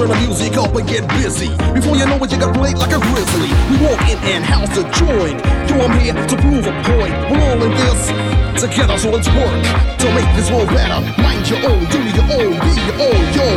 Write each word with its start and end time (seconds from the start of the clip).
Turn 0.00 0.08
the 0.08 0.20
music 0.24 0.56
up 0.56 0.72
and 0.72 0.88
get 0.88 1.04
busy. 1.20 1.52
Before 1.76 1.92
you 1.92 2.06
know 2.08 2.16
it, 2.24 2.32
you 2.32 2.40
got 2.40 2.56
played 2.56 2.78
like 2.80 2.96
a 2.96 3.00
grizzly. 3.12 3.52
We 3.68 3.76
walk 3.84 4.00
in 4.08 4.16
and 4.32 4.40
house 4.40 4.72
the 4.72 4.88
joint. 4.96 5.36
Yo, 5.68 5.76
I'm 5.76 5.92
here 6.00 6.16
to 6.16 6.36
prove 6.40 6.64
a 6.64 6.72
point. 6.88 7.12
We're 7.28 7.44
all 7.44 7.60
in 7.60 7.72
this 7.76 8.00
together, 8.56 8.96
so 8.96 9.12
let's 9.12 9.28
work 9.28 9.60
to 10.00 10.06
make 10.16 10.28
this 10.36 10.48
world 10.48 10.72
better. 10.72 11.04
Mind 11.20 11.44
your 11.52 11.60
own, 11.68 11.84
do 11.92 12.00
your 12.16 12.28
own, 12.32 12.56
be 12.64 12.72
your 12.80 12.96
own, 12.96 13.22
yo. 13.36 13.48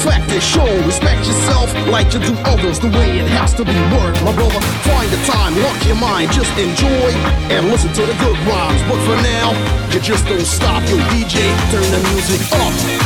Practice, 0.00 0.40
show, 0.40 0.68
respect 0.88 1.20
yourself 1.28 1.68
like 1.92 2.08
you 2.16 2.20
do 2.24 2.32
others 2.48 2.80
the 2.80 2.88
way 2.88 3.20
it 3.20 3.28
has 3.36 3.52
to 3.60 3.64
be 3.64 3.76
worked. 3.92 4.24
My 4.24 4.32
brother, 4.32 4.60
find 4.88 5.08
the 5.12 5.20
time, 5.28 5.52
lock 5.60 5.80
your 5.84 6.00
mind, 6.00 6.32
just 6.32 6.52
enjoy 6.56 7.12
and 7.52 7.68
listen 7.68 7.92
to 7.92 8.04
the 8.08 8.16
good 8.24 8.38
rhymes. 8.48 8.80
But 8.88 9.00
for 9.04 9.16
now, 9.20 9.52
you 9.92 10.00
just 10.00 10.24
don't 10.24 10.48
stop. 10.48 10.80
Yo, 10.88 10.96
DJ, 11.12 11.44
turn 11.68 11.84
the 11.92 12.00
music 12.08 12.40
up. 12.56 12.99